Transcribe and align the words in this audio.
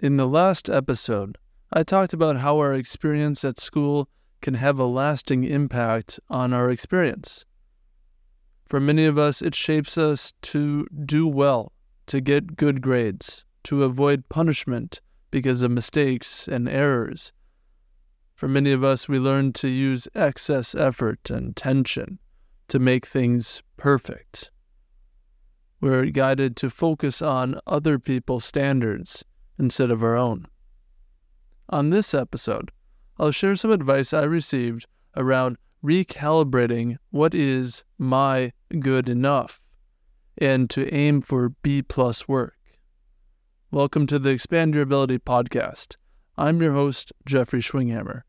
In 0.00 0.16
the 0.16 0.28
last 0.28 0.70
episode, 0.70 1.38
I 1.72 1.82
talked 1.82 2.12
about 2.12 2.36
how 2.36 2.58
our 2.58 2.72
experience 2.72 3.44
at 3.44 3.58
school 3.58 4.08
can 4.40 4.54
have 4.54 4.78
a 4.78 4.84
lasting 4.84 5.42
impact 5.42 6.20
on 6.30 6.52
our 6.52 6.70
experience. 6.70 7.44
For 8.68 8.78
many 8.78 9.06
of 9.06 9.18
us, 9.18 9.42
it 9.42 9.56
shapes 9.56 9.98
us 9.98 10.34
to 10.42 10.86
do 11.04 11.26
well, 11.26 11.72
to 12.06 12.20
get 12.20 12.54
good 12.54 12.80
grades, 12.80 13.44
to 13.64 13.82
avoid 13.82 14.28
punishment 14.28 15.00
because 15.32 15.64
of 15.64 15.72
mistakes 15.72 16.46
and 16.46 16.68
errors. 16.68 17.32
For 18.36 18.46
many 18.46 18.70
of 18.70 18.84
us, 18.84 19.08
we 19.08 19.18
learn 19.18 19.52
to 19.54 19.68
use 19.68 20.06
excess 20.14 20.76
effort 20.76 21.28
and 21.28 21.56
tension 21.56 22.20
to 22.68 22.78
make 22.78 23.04
things 23.04 23.64
perfect. 23.76 24.52
We're 25.80 26.06
guided 26.06 26.54
to 26.58 26.70
focus 26.70 27.20
on 27.20 27.58
other 27.66 27.98
people's 27.98 28.44
standards 28.44 29.24
instead 29.58 29.90
of 29.90 30.02
our 30.02 30.16
own. 30.16 30.46
On 31.68 31.90
this 31.90 32.14
episode, 32.14 32.70
I'll 33.18 33.32
share 33.32 33.56
some 33.56 33.70
advice 33.70 34.12
I 34.12 34.22
received 34.22 34.86
around 35.16 35.56
recalibrating 35.84 36.96
what 37.10 37.34
is 37.34 37.84
my 37.98 38.52
good 38.78 39.08
enough 39.08 39.62
and 40.36 40.70
to 40.70 40.92
aim 40.94 41.20
for 41.20 41.50
B 41.50 41.82
plus 41.82 42.28
work. 42.28 42.56
Welcome 43.70 44.06
to 44.06 44.18
the 44.18 44.30
Expand 44.30 44.74
Your 44.74 44.84
Ability 44.84 45.18
podcast. 45.18 45.96
I'm 46.36 46.62
your 46.62 46.72
host, 46.72 47.12
Jeffrey 47.26 47.60
Schwinghammer. 47.60 48.22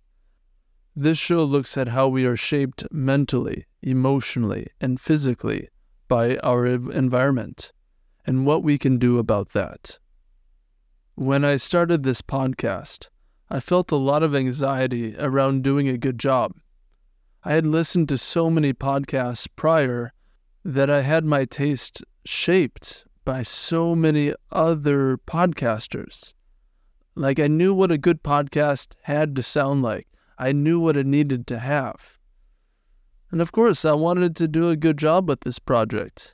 This 0.95 1.17
show 1.17 1.43
looks 1.43 1.77
at 1.77 1.89
how 1.89 2.07
we 2.07 2.25
are 2.25 2.35
shaped 2.35 2.83
mentally, 2.91 3.67
emotionally, 3.81 4.67
and 4.81 4.99
physically 4.99 5.69
by 6.07 6.37
our 6.37 6.65
environment 6.65 7.71
and 8.25 8.45
what 8.45 8.63
we 8.63 8.77
can 8.77 8.97
do 8.97 9.17
about 9.17 9.49
that. 9.49 9.99
When 11.19 11.43
I 11.43 11.57
started 11.57 12.03
this 12.03 12.21
podcast, 12.21 13.09
I 13.49 13.59
felt 13.59 13.91
a 13.91 13.97
lot 13.97 14.23
of 14.23 14.33
anxiety 14.33 15.17
around 15.19 15.65
doing 15.65 15.89
a 15.89 15.97
good 15.97 16.17
job. 16.17 16.53
I 17.43 17.55
had 17.55 17.67
listened 17.67 18.07
to 18.07 18.17
so 18.17 18.49
many 18.49 18.71
podcasts 18.71 19.45
prior 19.57 20.13
that 20.63 20.89
I 20.89 21.01
had 21.01 21.25
my 21.25 21.43
taste 21.43 22.05
shaped 22.23 23.03
by 23.25 23.43
so 23.43 23.95
many 23.95 24.33
other 24.49 25.17
podcasters. 25.17 26.31
Like 27.15 27.37
I 27.37 27.47
knew 27.47 27.73
what 27.73 27.91
a 27.91 27.97
good 27.97 28.23
podcast 28.23 28.93
had 29.01 29.35
to 29.35 29.43
sound 29.43 29.81
like. 29.81 30.07
I 30.37 30.53
knew 30.53 30.79
what 30.79 30.95
it 30.95 31.05
needed 31.05 31.47
to 31.47 31.59
have. 31.59 32.17
And 33.29 33.41
of 33.41 33.51
course, 33.51 33.83
I 33.83 33.91
wanted 33.91 34.37
to 34.37 34.47
do 34.47 34.69
a 34.69 34.77
good 34.77 34.97
job 34.97 35.27
with 35.27 35.41
this 35.41 35.59
project. 35.59 36.33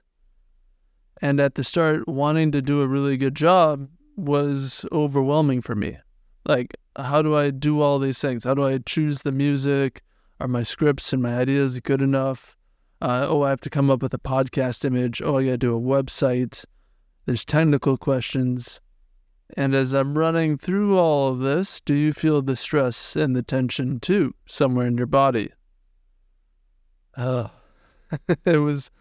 And 1.23 1.39
at 1.39 1.55
the 1.55 1.63
start, 1.63 2.07
wanting 2.07 2.51
to 2.51 2.61
do 2.61 2.83
a 2.83 2.87
really 2.87 3.17
good 3.17 3.35
job 3.35 3.89
was 4.15 4.85
overwhelming 4.91 5.61
for 5.61 5.75
me. 5.75 5.97
Like, 6.45 6.77
how 6.95 7.21
do 7.21 7.35
I 7.35 7.49
do 7.49 7.81
all 7.81 7.99
these 7.99 8.19
things? 8.19 8.43
How 8.43 8.53
do 8.53 8.65
I 8.65 8.77
choose 8.77 9.21
the 9.21 9.31
music? 9.31 10.03
Are 10.39 10.47
my 10.47 10.63
scripts 10.63 11.13
and 11.13 11.21
my 11.21 11.37
ideas 11.37 11.79
good 11.79 12.01
enough? 12.01 12.55
Uh, 13.01 13.25
oh, 13.27 13.43
I 13.43 13.49
have 13.49 13.61
to 13.61 13.69
come 13.69 13.89
up 13.89 14.01
with 14.01 14.13
a 14.13 14.19
podcast 14.19 14.85
image. 14.85 15.21
Oh, 15.21 15.37
I 15.37 15.45
got 15.45 15.51
to 15.51 15.57
do 15.57 15.75
a 15.75 15.79
website. 15.79 16.65
There's 17.25 17.45
technical 17.45 17.97
questions. 17.97 18.79
And 19.57 19.75
as 19.75 19.93
I'm 19.93 20.17
running 20.17 20.57
through 20.57 20.97
all 20.97 21.29
of 21.29 21.39
this, 21.39 21.81
do 21.81 21.93
you 21.93 22.13
feel 22.13 22.41
the 22.41 22.55
stress 22.55 23.15
and 23.15 23.35
the 23.35 23.43
tension 23.43 23.99
too, 23.99 24.33
somewhere 24.45 24.87
in 24.87 24.97
your 24.97 25.07
body? 25.07 25.51
Oh, 27.17 27.51
it 28.45 28.57
was 28.57 28.91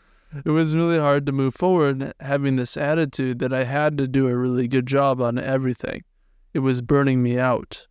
it 0.44 0.50
was 0.50 0.74
really 0.74 0.98
hard 0.98 1.26
to 1.26 1.32
move 1.32 1.54
forward 1.54 2.12
having 2.20 2.56
this 2.56 2.76
attitude 2.76 3.38
that 3.38 3.52
I 3.52 3.64
had 3.64 3.98
to 3.98 4.08
do 4.08 4.26
a 4.26 4.36
really 4.36 4.68
good 4.68 4.86
job 4.86 5.20
on 5.20 5.38
everything. 5.38 6.02
It 6.52 6.60
was 6.60 6.82
burning 6.82 7.22
me 7.22 7.38
out. 7.38 7.86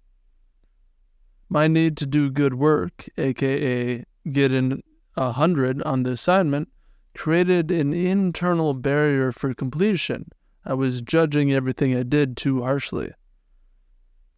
My 1.49 1.67
need 1.67 1.97
to 1.97 2.05
do 2.05 2.31
good 2.31 2.55
work, 2.55 3.07
aka 3.17 4.03
get 4.31 4.53
in 4.53 4.81
a 5.15 5.31
hundred 5.31 5.83
on 5.83 6.03
the 6.03 6.11
assignment, 6.11 6.69
created 7.13 7.71
an 7.71 7.93
internal 7.93 8.73
barrier 8.73 9.31
for 9.31 9.53
completion. 9.53 10.29
I 10.65 10.73
was 10.73 11.01
judging 11.01 11.53
everything 11.53 11.95
I 11.95 12.03
did 12.03 12.37
too 12.37 12.63
harshly. 12.63 13.11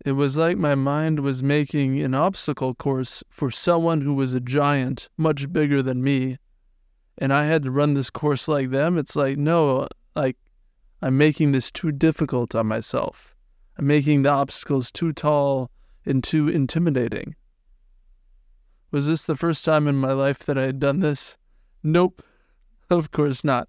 It 0.03 0.13
was 0.13 0.38
like 0.38 0.58
my 0.58 0.75
mind 0.75 1.22
was 1.22 1.41
making 1.41 2.02
an 2.02 2.13
obstacle 2.13 2.75
course 2.75 3.24
for 3.29 3.50
someone 3.50 4.02
who 4.02 4.13
was 4.13 4.34
a 4.34 4.40
giant, 4.40 5.09
much 5.18 5.52
bigger 5.52 5.81
than 5.81 6.03
me, 6.03 6.38
and 7.18 7.34
I 7.34 7.46
had 7.46 7.64
to 7.64 7.72
run 7.72 7.94
this 7.94 8.09
course 8.09 8.48
like 8.48 8.70
them. 8.70 8.98
It's 8.98 9.16
like, 9.16 9.38
no, 9.38 9.88
like, 10.16 10.38
I'm 11.02 11.18
making 11.18 11.52
this 11.52 11.72
too 11.72 11.92
difficult 11.92 12.56
on 12.56 12.68
myself. 12.68 13.36
I'm 13.78 13.88
making 13.88 14.24
the 14.24 14.31
obstacles 14.31 14.92
too 14.92 15.14
tall 15.14 15.70
and 16.06 16.24
too 16.24 16.48
intimidating. 16.48 17.36
Was 18.92 19.08
this 19.08 19.24
the 19.24 19.36
first 19.36 19.66
time 19.66 19.88
in 19.88 19.96
my 19.96 20.14
life 20.14 20.40
that 20.40 20.58
I 20.58 20.64
had 20.64 20.80
done 20.80 21.00
this? 21.00 21.38
Nope, 21.84 22.24
of 22.90 23.12
course 23.12 23.44
not. 23.44 23.68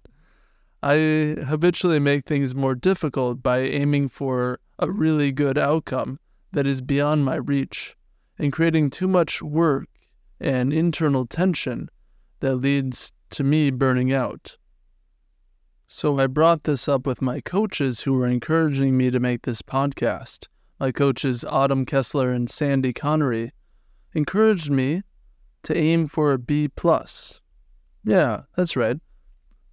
I 0.83 1.35
habitually 1.47 1.99
make 1.99 2.25
things 2.25 2.53
more 2.53 2.75
difficult 2.75 3.41
by 3.41 3.59
aiming 3.59 4.09
for 4.09 4.59
a 4.79 4.89
really 4.89 5.31
good 5.31 5.57
outcome 5.57 6.19
that 6.53 6.67
is 6.67 6.81
beyond 6.81 7.25
my 7.25 7.35
reach 7.35 7.95
and 8.37 8.53
creating 8.53 8.89
too 8.89 9.07
much 9.07 9.41
work 9.41 9.89
and 10.39 10.71
internal 10.71 11.25
tension 11.25 11.89
that 12.39 12.55
leads 12.55 13.11
to 13.31 13.43
me 13.43 13.71
burning 13.71 14.13
out. 14.13 14.57
So 15.87 16.19
I 16.19 16.27
brought 16.27 16.63
this 16.63 16.87
up 16.87 17.07
with 17.07 17.21
my 17.21 17.39
coaches 17.39 18.01
who 18.01 18.13
were 18.13 18.27
encouraging 18.27 18.97
me 18.97 19.09
to 19.09 19.19
make 19.19 19.43
this 19.43 19.61
podcast. 19.61 20.47
My 20.79 20.91
coaches, 20.91 21.43
Autumn 21.43 21.85
Kessler 21.85 22.31
and 22.31 22.49
Sandy 22.49 22.93
Connery, 22.93 23.53
encouraged 24.13 24.69
me 24.69 25.03
to 25.63 25.75
aim 25.75 26.07
for 26.07 26.33
a 26.33 26.37
B 26.37 26.67
plus. 26.67 27.41
Yeah, 28.03 28.41
that's 28.55 28.75
right. 28.75 28.97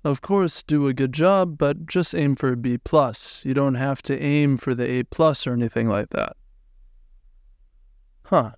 Of 0.04 0.20
course, 0.20 0.62
do 0.62 0.86
a 0.86 0.94
good 0.94 1.12
job, 1.12 1.56
but 1.56 1.86
just 1.86 2.14
aim 2.14 2.34
for 2.36 2.52
a 2.52 2.56
B 2.56 2.78
plus. 2.78 3.44
You 3.44 3.54
don't 3.54 3.74
have 3.74 4.02
to 4.02 4.20
aim 4.20 4.56
for 4.56 4.74
the 4.74 4.88
A 4.88 5.02
plus 5.04 5.46
or 5.46 5.52
anything 5.52 5.88
like 5.88 6.10
that. 6.10 6.36
Huh. 8.24 8.52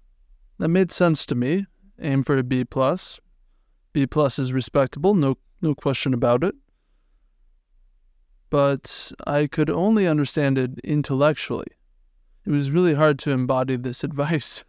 That 0.59 0.69
made 0.69 0.91
sense 0.91 1.27
to 1.27 1.35
me. 1.35 1.67
Aim 2.01 2.23
for 2.23 2.37
a 2.37 2.43
B 2.43 2.65
plus. 2.65 3.21
B 3.97 4.07
plus 4.07 4.39
is 4.39 4.53
respectable, 4.53 5.15
no 5.15 5.39
no 5.63 5.75
question 5.75 6.13
about 6.13 6.45
it. 6.45 6.55
But 8.51 9.11
I 9.27 9.47
could 9.47 9.71
only 9.71 10.07
understand 10.07 10.59
it 10.59 10.79
intellectually. 10.85 11.73
It 12.45 12.51
was 12.51 12.71
really 12.71 12.93
hard 12.93 13.19
to 13.21 13.31
embody 13.31 13.77
this 13.77 14.05
advice, 14.11 14.67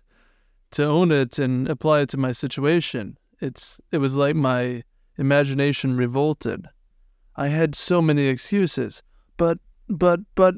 to 0.71 0.85
own 0.85 1.11
it 1.11 1.39
and 1.39 1.67
apply 1.67 2.03
it 2.03 2.09
to 2.11 2.17
my 2.17 2.31
situation. 2.31 3.17
It's 3.41 3.81
it 3.91 3.97
was 3.97 4.15
like 4.15 4.37
my 4.37 4.83
imagination 5.17 5.97
revolted. 5.97 6.69
I 7.35 7.49
had 7.49 7.75
so 7.75 8.01
many 8.01 8.27
excuses. 8.27 9.03
But 9.35 9.59
but 9.89 10.21
but 10.35 10.55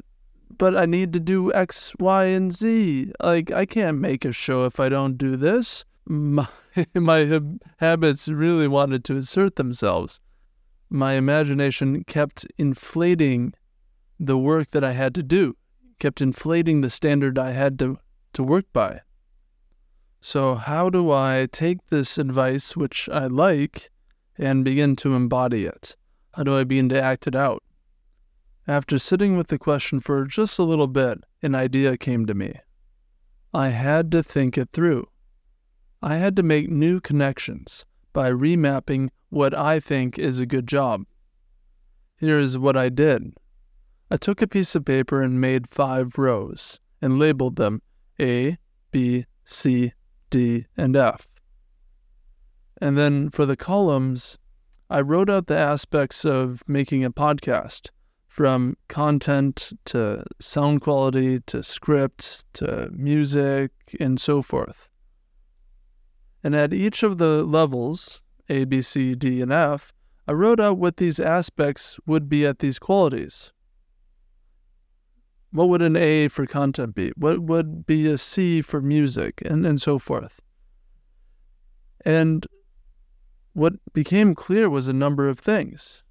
but 0.60 0.78
I 0.78 0.86
need 0.86 1.12
to 1.14 1.20
do 1.20 1.52
X, 1.54 1.96
Y, 2.00 2.26
and 2.26 2.54
Z. 2.54 3.14
Like, 3.20 3.50
I 3.52 3.66
can't 3.66 3.98
make 3.98 4.26
a 4.26 4.32
show 4.32 4.66
if 4.66 4.80
I 4.80 4.90
don't 4.90 5.18
do 5.18 5.38
this. 5.38 5.86
My, 6.06 6.48
my 6.94 7.42
habits 7.78 8.28
really 8.28 8.68
wanted 8.68 9.04
to 9.06 9.18
assert 9.18 9.56
themselves. 9.56 10.22
My 10.90 11.14
imagination 11.14 12.04
kept 12.04 12.46
inflating 12.58 13.54
the 14.20 14.38
work 14.38 14.72
that 14.72 14.84
I 14.84 14.92
had 14.92 15.16
to 15.16 15.24
do, 15.24 15.56
kept 16.00 16.22
inflating 16.22 16.82
the 16.82 16.90
standard 16.90 17.38
I 17.38 17.52
had 17.52 17.78
to, 17.80 18.00
to 18.34 18.44
work 18.44 18.66
by. 18.74 19.02
So, 20.22 20.56
how 20.56 20.90
do 20.90 21.12
I 21.12 21.48
take 21.52 21.88
this 21.88 22.18
advice, 22.18 22.76
which 22.76 23.08
I 23.10 23.28
like, 23.28 23.90
and 24.38 24.66
begin 24.66 24.96
to 24.98 25.16
embody 25.16 25.66
it? 25.66 25.96
How 26.34 26.44
do 26.44 26.58
I 26.58 26.64
begin 26.64 26.90
to 26.90 27.02
act 27.02 27.28
it 27.28 27.36
out? 27.36 27.64
After 28.68 29.00
sitting 29.00 29.38
with 29.38 29.48
the 29.48 29.58
question 29.58 30.00
for 30.00 30.26
just 30.26 30.60
a 30.60 30.64
little 30.64 30.88
bit, 30.88 31.20
an 31.42 31.56
idea 31.56 31.98
came 31.98 32.26
to 32.26 32.34
me. 32.34 32.60
I 33.54 33.70
had 33.70 34.12
to 34.12 34.22
think 34.22 34.58
it 34.58 34.70
through. 34.74 35.08
I 36.02 36.16
had 36.16 36.38
to 36.38 36.44
make 36.44 36.70
new 36.70 37.02
connections 37.02 37.86
by 38.14 38.32
remapping 38.32 39.10
what 39.30 39.54
I 39.54 39.82
think 39.82 40.18
is 40.18 40.40
a 40.40 40.46
good 40.46 40.66
job. 40.66 41.04
Here's 42.16 42.58
what 42.58 42.78
I 42.78 42.88
did 42.90 43.34
I 44.10 44.18
took 44.18 44.42
a 44.42 44.48
piece 44.48 44.76
of 44.76 44.86
paper 44.86 45.22
and 45.22 45.42
made 45.42 45.68
five 45.68 46.18
rows 46.18 46.80
and 47.02 47.20
labeled 47.20 47.58
them 47.58 47.82
A, 48.20 48.58
B, 48.92 49.26
C, 49.46 49.94
D, 50.30 50.66
and 50.78 50.96
F. 50.96 51.28
And 52.82 52.98
then 52.98 53.30
for 53.30 53.46
the 53.46 53.58
columns, 53.58 54.38
I 54.90 55.02
wrote 55.02 55.30
out 55.30 55.48
the 55.48 55.58
aspects 55.58 56.24
of 56.24 56.64
making 56.66 57.04
a 57.04 57.12
podcast 57.12 57.90
from 58.28 58.78
content 58.88 59.74
to 59.86 60.24
sound 60.40 60.82
quality 60.82 61.42
to 61.42 61.62
script 61.62 62.46
to 62.54 62.90
music 62.92 63.72
and 64.00 64.20
so 64.20 64.42
forth. 64.42 64.88
And 66.44 66.56
at 66.56 66.74
each 66.74 67.04
of 67.04 67.18
the 67.18 67.44
levels, 67.44 68.22
A, 68.48 68.66
B, 68.66 68.82
C, 68.82 69.16
D, 69.16 69.42
and 69.42 69.52
F, 69.52 69.92
I 70.28 70.34
wrote 70.34 70.60
out 70.60 70.78
what 70.78 70.98
these 70.98 71.20
aspects 71.20 72.00
would 72.06 72.30
be 72.30 72.46
at 72.46 72.60
these 72.60 72.80
qualities. 72.80 73.52
what 75.52 75.68
would 75.68 75.82
an 75.82 75.96
A 75.96 76.28
for 76.28 76.46
content 76.46 76.94
be? 76.94 77.12
What 77.18 77.40
would 77.40 77.86
be 77.86 78.08
a 78.08 78.18
C 78.18 78.62
for 78.62 78.82
music 78.82 79.42
and, 79.44 79.66
and 79.66 79.82
so 79.82 79.98
forth? 79.98 80.40
And 82.06 82.46
what 83.54 83.74
became 83.94 84.36
clear 84.36 84.70
was 84.70 84.88
a 84.88 84.94
number 84.94 85.28
of 85.28 85.40
things. 85.40 86.04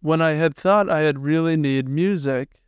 When 0.00 0.22
I 0.22 0.30
had 0.30 0.56
thought 0.56 0.88
I 0.88 1.00
had 1.00 1.18
really 1.22 1.56
need 1.58 1.88
music, 1.88 2.62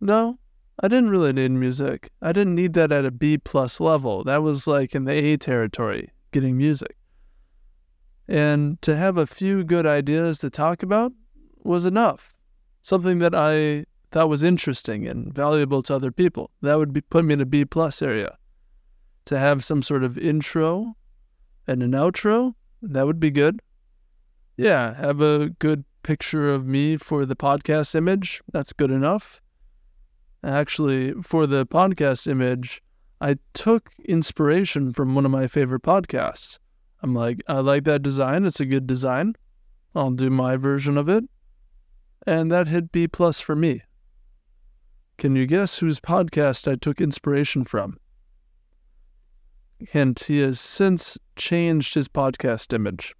no, 0.00 0.38
I 0.82 0.88
didn't 0.88 1.10
really 1.10 1.32
need 1.32 1.52
music. 1.52 2.10
I 2.20 2.32
didn't 2.32 2.56
need 2.56 2.72
that 2.72 2.90
at 2.90 3.04
a 3.04 3.12
B 3.12 3.38
plus 3.38 3.78
level. 3.78 4.24
That 4.24 4.42
was 4.42 4.66
like 4.66 4.96
in 4.96 5.04
the 5.04 5.12
A 5.12 5.36
territory, 5.36 6.10
getting 6.32 6.56
music. 6.56 6.96
And 8.26 8.80
to 8.82 8.96
have 8.96 9.16
a 9.16 9.26
few 9.26 9.62
good 9.62 9.86
ideas 9.86 10.38
to 10.40 10.50
talk 10.50 10.82
about 10.82 11.12
was 11.62 11.84
enough. 11.84 12.34
Something 12.80 13.20
that 13.20 13.34
I 13.34 13.84
thought 14.10 14.28
was 14.28 14.42
interesting 14.42 15.06
and 15.06 15.32
valuable 15.32 15.82
to 15.82 15.94
other 15.94 16.10
people. 16.10 16.50
That 16.62 16.78
would 16.78 16.92
be, 16.92 17.00
put 17.00 17.24
me 17.24 17.34
in 17.34 17.40
a 17.40 17.46
B 17.46 17.64
plus 17.64 18.02
area. 18.02 18.36
To 19.26 19.38
have 19.38 19.64
some 19.64 19.82
sort 19.82 20.02
of 20.02 20.18
intro 20.18 20.96
and 21.68 21.82
an 21.82 21.92
outro, 21.92 22.54
that 22.82 23.06
would 23.06 23.20
be 23.20 23.30
good. 23.30 23.60
Yeah, 24.56 24.94
have 24.94 25.20
a 25.20 25.50
good 25.58 25.84
picture 26.02 26.52
of 26.52 26.66
me 26.66 26.96
for 26.96 27.24
the 27.24 27.36
podcast 27.36 27.94
image. 27.94 28.42
That's 28.52 28.72
good 28.72 28.90
enough. 28.90 29.41
Actually, 30.44 31.12
for 31.22 31.46
the 31.46 31.64
podcast 31.66 32.26
image, 32.26 32.82
I 33.20 33.36
took 33.54 33.92
inspiration 34.04 34.92
from 34.92 35.14
one 35.14 35.24
of 35.24 35.30
my 35.30 35.46
favorite 35.46 35.82
podcasts. 35.82 36.58
I'm 37.02 37.14
like, 37.14 37.40
I 37.46 37.60
like 37.60 37.84
that 37.84 38.02
design. 38.02 38.44
It's 38.44 38.60
a 38.60 38.66
good 38.66 38.86
design. 38.86 39.34
I'll 39.94 40.10
do 40.10 40.30
my 40.30 40.56
version 40.56 40.98
of 40.98 41.08
it. 41.08 41.24
And 42.26 42.50
that 42.50 42.68
hit 42.68 42.90
B 42.90 43.06
plus 43.06 43.40
for 43.40 43.54
me. 43.54 43.82
Can 45.18 45.36
you 45.36 45.46
guess 45.46 45.78
whose 45.78 46.00
podcast 46.00 46.70
I 46.70 46.74
took 46.74 47.00
inspiration 47.00 47.64
from? 47.64 47.98
Hint, 49.78 50.24
he 50.24 50.38
has 50.40 50.58
since 50.58 51.18
changed 51.36 51.94
his 51.94 52.08
podcast 52.08 52.72
image. 52.72 53.14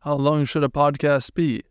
How 0.00 0.14
long 0.14 0.44
should 0.44 0.64
a 0.64 0.68
podcast 0.68 1.34
be? 1.34 1.64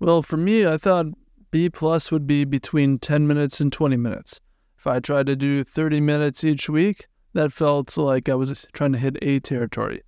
Well, 0.00 0.22
for 0.22 0.36
me, 0.36 0.66
I 0.66 0.78
thought 0.78 1.06
B 1.52 1.68
plus 1.68 2.10
would 2.10 2.26
be 2.26 2.46
between 2.46 2.98
10 2.98 3.26
minutes 3.26 3.60
and 3.60 3.70
20 3.70 3.98
minutes. 3.98 4.40
If 4.78 4.86
I 4.86 5.00
tried 5.00 5.26
to 5.26 5.36
do 5.36 5.62
30 5.62 6.00
minutes 6.00 6.42
each 6.42 6.68
week, 6.68 7.06
that 7.34 7.52
felt 7.52 7.94
like 7.98 8.30
I 8.30 8.34
was 8.34 8.66
trying 8.72 8.92
to 8.92 8.98
hit 8.98 9.18
A 9.20 9.38
territory. 9.38 10.02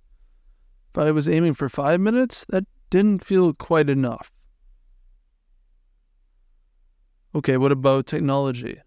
If 0.91 0.97
I 0.97 1.11
was 1.11 1.29
aiming 1.29 1.53
for 1.53 1.69
five 1.69 2.01
minutes, 2.01 2.45
that 2.49 2.65
didn't 2.89 3.23
feel 3.23 3.53
quite 3.53 3.91
enough. 3.91 4.31
Okay, 7.35 7.57
what 7.57 7.71
about 7.71 8.07
technology? 8.07 8.79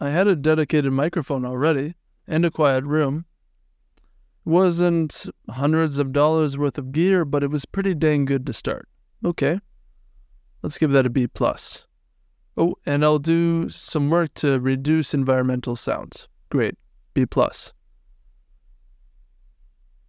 I 0.00 0.08
had 0.08 0.26
a 0.26 0.34
dedicated 0.34 0.92
microphone 0.92 1.44
already 1.44 1.96
and 2.26 2.46
a 2.46 2.50
quiet 2.50 2.84
room. 2.84 3.26
It 4.46 4.48
wasn't 4.48 5.26
hundreds 5.50 5.98
of 5.98 6.12
dollars 6.12 6.56
worth 6.56 6.78
of 6.78 6.92
gear, 6.92 7.26
but 7.26 7.42
it 7.42 7.50
was 7.50 7.66
pretty 7.66 7.94
dang 7.94 8.24
good 8.24 8.46
to 8.46 8.54
start. 8.54 8.88
Okay, 9.22 9.60
let's 10.62 10.78
give 10.78 10.92
that 10.92 11.04
a 11.04 11.10
B 11.10 11.26
plus. 11.26 11.86
Oh, 12.56 12.74
and 12.84 13.04
I'll 13.04 13.18
do 13.18 13.68
some 13.68 14.10
work 14.10 14.34
to 14.34 14.60
reduce 14.60 15.14
environmental 15.14 15.76
sounds. 15.76 16.28
Great. 16.50 16.76
B 17.14 17.26
plus. 17.26 17.72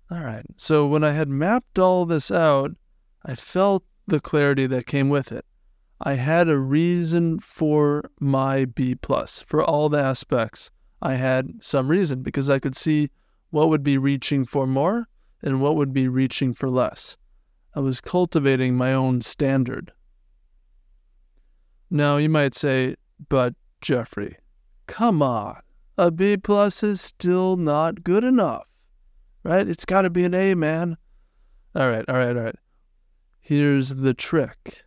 All 0.10 0.20
right. 0.20 0.46
So 0.58 0.86
when 0.88 1.04
I 1.04 1.12
had 1.12 1.30
mapped 1.30 1.80
all 1.80 2.06
this 2.06 2.32
out, 2.32 2.72
I 3.24 3.36
felt 3.36 3.84
the 4.08 4.20
clarity 4.20 4.68
that 4.68 4.88
came 4.88 5.10
with 5.10 5.32
it. 5.32 5.46
I 6.02 6.16
had 6.16 6.50
a 6.50 6.58
reason 6.58 7.40
for 7.40 8.10
my 8.20 8.66
B 8.66 8.96
plus 8.96 9.42
for 9.42 9.64
all 9.64 9.88
the 9.88 10.02
aspects. 10.02 10.72
I 11.02 11.14
had 11.14 11.52
some 11.62 11.88
reason 11.88 12.24
because 12.24 12.50
I 12.50 12.60
could 12.60 12.76
see 12.76 13.10
what 13.52 13.70
would 13.70 13.84
be 13.84 13.98
reaching 13.98 14.46
for 14.46 14.66
more 14.66 15.08
and 15.44 15.62
what 15.62 15.76
would 15.76 15.94
be 15.94 16.08
reaching 16.08 16.54
for 16.54 16.70
less. 16.70 17.18
I 17.76 17.80
was 17.80 18.02
cultivating 18.02 18.76
my 18.76 18.94
own 18.94 19.22
standard. 19.22 19.92
Now, 21.94 22.16
you 22.16 22.30
might 22.30 22.56
say, 22.56 22.96
but 23.28 23.54
Jeffrey, 23.82 24.38
come 24.88 25.22
on. 25.22 25.58
A 25.98 26.10
B 26.10 26.38
plus 26.38 26.84
is 26.84 27.02
still 27.02 27.58
not 27.58 28.04
good 28.04 28.24
enough, 28.24 28.66
right? 29.44 29.68
It's 29.68 29.84
got 29.84 30.04
to 30.04 30.10
be 30.10 30.24
an 30.24 30.34
A, 30.34 30.56
man. 30.56 30.96
All 31.76 31.90
right, 31.90 32.06
all 32.08 32.16
right, 32.16 32.36
all 32.36 32.44
right. 32.44 32.56
Here's 33.42 33.96
the 33.96 34.14
trick 34.14 34.84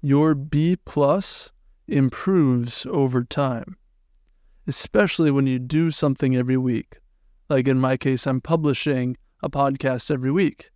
your 0.00 0.34
B 0.36 0.76
plus 0.76 1.50
improves 1.88 2.86
over 2.88 3.24
time, 3.24 3.76
especially 4.68 5.32
when 5.32 5.48
you 5.48 5.58
do 5.58 5.90
something 5.90 6.36
every 6.36 6.56
week. 6.56 6.98
Like 7.48 7.66
in 7.66 7.80
my 7.80 7.96
case, 7.96 8.28
I'm 8.28 8.40
publishing 8.40 9.16
a 9.42 9.50
podcast 9.50 10.10
every 10.10 10.30
week. 10.30 10.70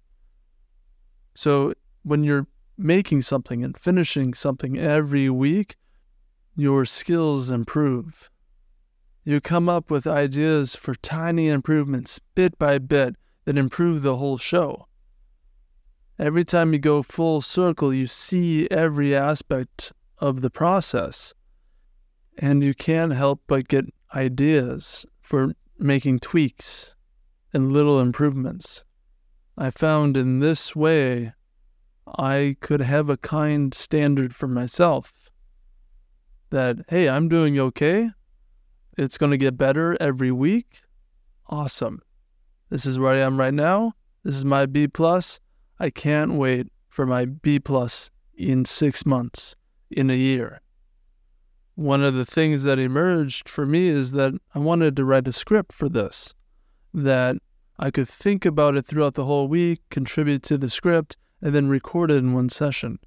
So 1.34 1.72
when 2.02 2.24
you're 2.24 2.46
making 2.78 3.22
something 3.22 3.64
and 3.64 3.76
finishing 3.76 4.34
something 4.34 4.78
every 4.78 5.30
week, 5.30 5.76
your 6.56 6.84
skills 6.84 7.50
improve. 7.50 8.30
You 9.24 9.40
come 9.40 9.68
up 9.68 9.90
with 9.90 10.06
ideas 10.06 10.76
for 10.76 10.94
tiny 10.94 11.48
improvements, 11.48 12.20
bit 12.34 12.58
by 12.58 12.78
bit, 12.78 13.16
that 13.44 13.58
improve 13.58 14.02
the 14.02 14.16
whole 14.16 14.38
show. 14.38 14.86
Every 16.18 16.44
time 16.44 16.72
you 16.72 16.78
go 16.78 17.02
full 17.02 17.40
circle, 17.40 17.92
you 17.92 18.06
see 18.06 18.68
every 18.70 19.14
aspect 19.14 19.92
of 20.18 20.40
the 20.40 20.50
process, 20.50 21.34
and 22.38 22.64
you 22.64 22.74
can't 22.74 23.12
help 23.12 23.42
but 23.46 23.68
get 23.68 23.84
ideas 24.14 25.04
for 25.20 25.54
making 25.78 26.20
tweaks 26.20 26.94
and 27.52 27.72
little 27.72 28.00
improvements. 28.00 28.84
I 29.58 29.70
found 29.70 30.16
in 30.16 30.40
this 30.40 30.74
way 30.74 31.32
I 32.06 32.56
could 32.60 32.80
have 32.80 33.08
a 33.08 33.16
kind 33.16 33.74
standard 33.74 34.34
for 34.34 34.46
myself 34.46 35.30
that, 36.50 36.76
hey, 36.88 37.08
I'm 37.08 37.28
doing 37.28 37.58
okay. 37.58 38.10
It's 38.96 39.18
going 39.18 39.30
to 39.30 39.36
get 39.36 39.58
better 39.58 39.96
every 40.00 40.30
week. 40.30 40.82
Awesome. 41.48 42.00
This 42.70 42.86
is 42.86 42.98
where 42.98 43.12
I 43.14 43.18
am 43.18 43.38
right 43.38 43.54
now. 43.54 43.94
This 44.22 44.36
is 44.36 44.44
my 44.44 44.66
B 44.66 44.88
plus. 44.88 45.40
I 45.78 45.90
can't 45.90 46.34
wait 46.34 46.68
for 46.88 47.06
my 47.06 47.26
B 47.26 47.58
plus 47.58 48.10
in 48.34 48.64
six 48.64 49.04
months, 49.04 49.54
in 49.90 50.10
a 50.10 50.14
year. 50.14 50.60
One 51.74 52.02
of 52.02 52.14
the 52.14 52.24
things 52.24 52.62
that 52.62 52.78
emerged 52.78 53.48
for 53.48 53.66
me 53.66 53.88
is 53.88 54.12
that 54.12 54.32
I 54.54 54.58
wanted 54.58 54.96
to 54.96 55.04
write 55.04 55.28
a 55.28 55.32
script 55.32 55.72
for 55.72 55.88
this, 55.88 56.32
that 56.94 57.36
I 57.78 57.90
could 57.90 58.08
think 58.08 58.46
about 58.46 58.76
it 58.76 58.86
throughout 58.86 59.14
the 59.14 59.26
whole 59.26 59.46
week, 59.46 59.82
contribute 59.90 60.42
to 60.44 60.56
the 60.56 60.70
script, 60.70 61.16
and 61.42 61.54
then 61.54 61.68
record 61.68 62.10
it 62.10 62.18
in 62.18 62.32
one 62.32 62.48
session. 62.48 62.98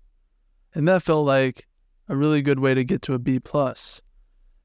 And 0.73 0.87
that 0.87 1.03
felt 1.03 1.25
like 1.25 1.67
a 2.07 2.15
really 2.15 2.41
good 2.41 2.59
way 2.59 2.73
to 2.73 2.83
get 2.83 3.01
to 3.03 3.13
a 3.13 3.19
B 3.19 3.39
plus. 3.39 4.01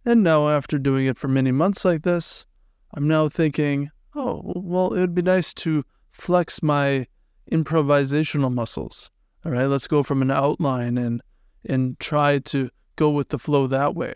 And 0.05 0.23
now 0.23 0.49
after 0.49 0.79
doing 0.79 1.07
it 1.07 1.17
for 1.17 1.29
many 1.29 1.51
months 1.51 1.85
like 1.85 2.03
this, 2.03 2.47
I'm 2.95 3.09
now 3.09 3.29
thinking, 3.29 3.91
oh, 4.15 4.43
well, 4.55 4.93
it 4.93 5.01
would 5.01 5.15
be 5.15 5.23
nice 5.23 5.55
to 5.55 5.85
flex 6.13 6.63
my 6.63 7.07
improvisational 7.51 8.53
muscles. 8.53 9.11
All 9.45 9.53
right, 9.53 9.67
let's 9.67 9.89
go 9.89 10.03
from 10.03 10.23
an 10.23 10.31
outline 10.31 10.97
and 10.99 11.23
and 11.67 11.99
try 11.99 12.39
to 12.39 12.71
go 12.97 13.11
with 13.11 13.31
the 13.31 13.39
flow 13.39 13.67
that 13.67 13.95
way. 13.95 14.15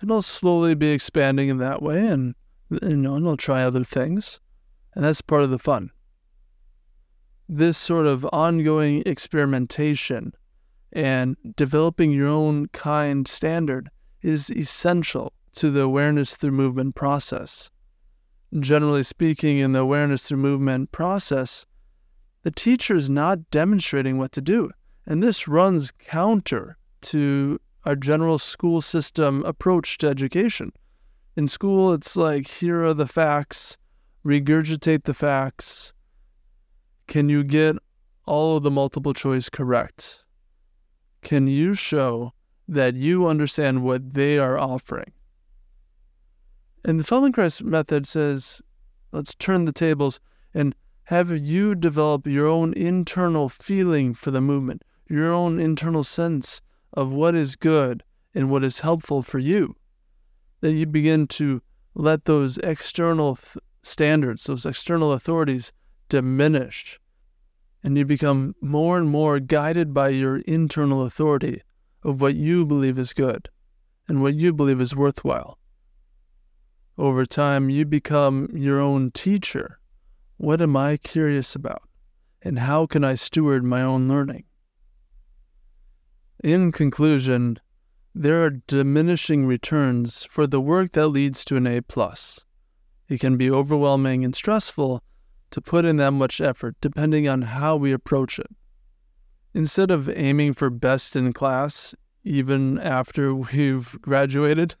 And 0.00 0.12
I'll 0.12 0.22
slowly 0.22 0.74
be 0.74 0.90
expanding 0.90 1.48
in 1.48 1.58
that 1.58 1.82
way 1.82 2.06
and 2.06 2.34
you 2.70 2.96
know, 2.96 3.14
and 3.14 3.26
I'll 3.26 3.36
try 3.36 3.62
other 3.62 3.84
things. 3.84 4.40
And 4.94 5.04
that's 5.04 5.20
part 5.20 5.42
of 5.42 5.50
the 5.50 5.58
fun 5.58 5.90
this 7.48 7.78
sort 7.78 8.06
of 8.06 8.26
ongoing 8.32 9.02
experimentation 9.06 10.32
and 10.92 11.36
developing 11.56 12.10
your 12.10 12.28
own 12.28 12.68
kind 12.68 13.28
standard 13.28 13.90
is 14.22 14.50
essential 14.50 15.32
to 15.52 15.70
the 15.70 15.82
awareness 15.82 16.36
through 16.36 16.50
movement 16.50 16.94
process. 16.94 17.70
Generally 18.58 19.02
speaking, 19.02 19.58
in 19.58 19.72
the 19.72 19.80
awareness 19.80 20.26
through 20.26 20.38
movement 20.38 20.92
process, 20.92 21.66
the 22.42 22.50
teacher 22.50 22.94
is 22.94 23.10
not 23.10 23.50
demonstrating 23.50 24.18
what 24.18 24.32
to 24.32 24.40
do. 24.40 24.70
And 25.06 25.22
this 25.22 25.46
runs 25.46 25.90
counter 25.90 26.76
to 27.02 27.60
our 27.84 27.96
general 27.96 28.38
school 28.38 28.80
system 28.80 29.44
approach 29.44 29.98
to 29.98 30.08
education. 30.08 30.72
In 31.36 31.48
school, 31.48 31.92
it's 31.92 32.16
like, 32.16 32.48
here 32.48 32.84
are 32.84 32.94
the 32.94 33.06
facts, 33.06 33.76
regurgitate 34.24 35.04
the 35.04 35.14
facts, 35.14 35.92
can 37.06 37.28
you 37.28 37.44
get 37.44 37.76
all 38.26 38.56
of 38.56 38.62
the 38.62 38.70
multiple 38.70 39.14
choice 39.14 39.48
correct? 39.48 40.24
Can 41.22 41.46
you 41.46 41.74
show 41.74 42.32
that 42.68 42.94
you 42.94 43.26
understand 43.26 43.82
what 43.82 44.14
they 44.14 44.38
are 44.38 44.58
offering? 44.58 45.12
And 46.84 47.00
the 47.00 47.04
Feldenkrais 47.04 47.62
method 47.62 48.06
says, 48.06 48.60
let's 49.12 49.34
turn 49.34 49.64
the 49.64 49.72
tables 49.72 50.20
and 50.54 50.74
have 51.04 51.30
you 51.30 51.74
develop 51.74 52.26
your 52.26 52.46
own 52.46 52.72
internal 52.74 53.48
feeling 53.48 54.14
for 54.14 54.30
the 54.30 54.40
movement, 54.40 54.82
your 55.08 55.32
own 55.32 55.60
internal 55.60 56.02
sense 56.02 56.60
of 56.92 57.12
what 57.12 57.34
is 57.34 57.54
good 57.54 58.02
and 58.34 58.50
what 58.50 58.64
is 58.64 58.80
helpful 58.80 59.22
for 59.22 59.38
you, 59.38 59.76
that 60.60 60.72
you 60.72 60.86
begin 60.86 61.26
to 61.28 61.62
let 61.94 62.24
those 62.24 62.58
external 62.58 63.36
th- 63.36 63.56
standards, 63.82 64.44
those 64.44 64.66
external 64.66 65.12
authorities 65.12 65.72
diminish, 66.08 67.00
and 67.82 67.96
you 67.96 68.04
become 68.04 68.54
more 68.60 68.98
and 68.98 69.08
more 69.08 69.38
guided 69.40 69.94
by 69.94 70.08
your 70.08 70.38
internal 70.38 71.04
authority 71.04 71.62
of 72.02 72.20
what 72.20 72.34
you 72.34 72.64
believe 72.66 72.98
is 72.98 73.12
good 73.12 73.48
and 74.08 74.22
what 74.22 74.34
you 74.34 74.52
believe 74.52 74.80
is 74.80 74.94
worthwhile. 74.94 75.58
Over 76.98 77.26
time, 77.26 77.68
you 77.68 77.84
become 77.84 78.48
your 78.54 78.80
own 78.80 79.10
teacher. 79.10 79.78
What 80.38 80.62
am 80.62 80.76
I 80.76 80.96
curious 80.96 81.54
about? 81.54 81.82
And 82.42 82.58
how 82.58 82.86
can 82.86 83.04
I 83.04 83.16
steward 83.16 83.64
my 83.64 83.82
own 83.82 84.08
learning? 84.08 84.44
In 86.42 86.72
conclusion, 86.72 87.58
there 88.14 88.44
are 88.44 88.50
diminishing 88.50 89.46
returns 89.46 90.24
for 90.24 90.46
the 90.46 90.60
work 90.60 90.92
that 90.92 91.08
leads 91.08 91.44
to 91.46 91.56
an 91.56 91.66
A. 91.66 91.82
plus. 91.82 92.40
It 93.08 93.20
can 93.20 93.36
be 93.36 93.50
overwhelming 93.50 94.24
and 94.24 94.34
stressful 94.34 95.02
to 95.50 95.60
put 95.60 95.84
in 95.84 95.96
that 95.96 96.12
much 96.12 96.40
effort, 96.40 96.76
depending 96.80 97.28
on 97.28 97.42
how 97.42 97.76
we 97.76 97.92
approach 97.92 98.38
it. 98.38 98.50
Instead 99.54 99.90
of 99.90 100.08
aiming 100.08 100.54
for 100.54 100.70
best 100.70 101.16
in 101.16 101.32
class, 101.32 101.94
even 102.24 102.78
after 102.78 103.34
we've 103.34 104.00
graduated 104.02 104.74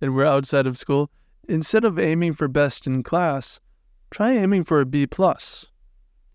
and 0.00 0.14
we're 0.14 0.24
outside 0.24 0.66
of 0.66 0.78
school, 0.78 1.10
instead 1.48 1.84
of 1.84 1.98
aiming 1.98 2.34
for 2.34 2.48
best 2.48 2.86
in 2.86 3.02
class, 3.02 3.60
try 4.10 4.32
aiming 4.32 4.64
for 4.64 4.80
a 4.80 4.86
B 4.86 5.06
plus, 5.06 5.66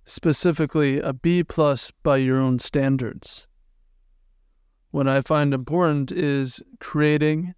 specifically 0.05 1.00
a 1.00 1.13
B 1.13 1.43
plus 1.43 1.91
by 2.03 2.17
your 2.17 2.39
own 2.39 2.60
standards 2.60 3.48
what 4.91 5.07
I 5.07 5.22
find 5.22 5.53
important 5.53 6.12
is 6.12 6.62
creating 6.79 7.53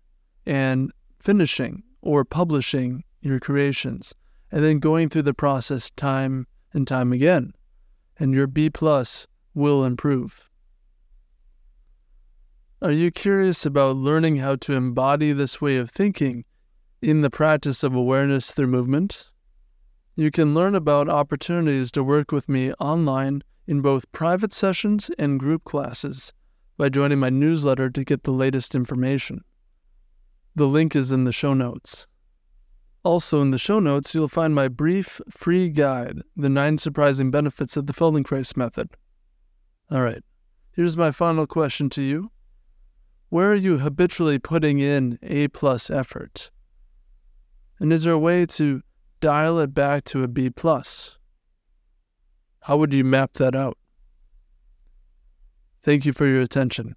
and 0.45 0.91
finishing 1.19 1.83
or 2.01 2.25
publishing 2.25 3.03
your 3.21 3.39
creations 3.39 4.13
and 4.51 4.63
then 4.63 4.79
going 4.79 5.09
through 5.09 5.23
the 5.23 5.33
process 5.33 5.91
time 5.91 6.47
and 6.73 6.87
time 6.87 7.11
again 7.11 7.53
and 8.19 8.33
your 8.33 8.47
B 8.47 8.69
plus 8.69 9.25
will 9.53 9.85
improve. 9.85 10.49
Are 12.81 12.91
you 12.91 13.11
curious 13.11 13.65
about 13.65 13.95
learning 13.95 14.37
how 14.37 14.55
to 14.57 14.75
embody 14.75 15.31
this 15.31 15.59
way 15.59 15.77
of 15.77 15.89
thinking 15.89 16.45
in 17.01 17.21
the 17.21 17.29
practice 17.29 17.83
of 17.83 17.95
awareness 17.95 18.51
through 18.51 18.67
movement? 18.67 19.31
You 20.15 20.31
can 20.31 20.53
learn 20.53 20.75
about 20.75 21.09
opportunities 21.09 21.91
to 21.93 22.03
work 22.03 22.31
with 22.31 22.49
me 22.49 22.73
online 22.73 23.41
in 23.67 23.81
both 23.81 24.11
private 24.11 24.51
sessions 24.51 25.09
and 25.17 25.39
group 25.39 25.63
classes 25.63 26.33
by 26.77 26.89
joining 26.89 27.19
my 27.19 27.29
newsletter 27.29 27.89
to 27.89 28.03
get 28.03 28.23
the 28.23 28.31
latest 28.31 28.75
information. 28.75 29.43
The 30.55 30.67
link 30.67 30.95
is 30.95 31.11
in 31.11 31.23
the 31.23 31.31
show 31.31 31.53
notes. 31.53 32.07
Also, 33.03 33.41
in 33.41 33.51
the 33.51 33.57
show 33.57 33.79
notes, 33.79 34.13
you'll 34.13 34.27
find 34.27 34.53
my 34.53 34.67
brief, 34.67 35.21
free 35.29 35.69
guide, 35.69 36.21
The 36.35 36.49
Nine 36.49 36.77
Surprising 36.77 37.31
Benefits 37.31 37.77
of 37.77 37.87
the 37.87 37.93
Feldenkrais 37.93 38.57
Method. 38.57 38.89
All 39.89 40.01
right, 40.01 40.21
here's 40.73 40.97
my 40.97 41.11
final 41.11 41.47
question 41.47 41.89
to 41.91 42.01
you 42.01 42.31
Where 43.29 43.51
are 43.51 43.55
you 43.55 43.77
habitually 43.77 44.37
putting 44.37 44.79
in 44.79 45.17
A 45.23 45.47
plus 45.47 45.89
effort? 45.89 46.51
And 47.79 47.93
is 47.93 48.03
there 48.03 48.13
a 48.13 48.19
way 48.19 48.45
to 48.45 48.81
dial 49.21 49.59
it 49.59 49.73
back 49.73 50.03
to 50.05 50.23
a 50.23 50.27
B 50.27 50.49
plus? 50.49 51.17
How 52.63 52.75
would 52.75 52.93
you 52.93 53.05
map 53.05 53.33
that 53.35 53.55
out? 53.55 53.77
Thank 55.83 56.05
you 56.05 56.11
for 56.11 56.27
your 56.27 56.41
attention. 56.41 56.95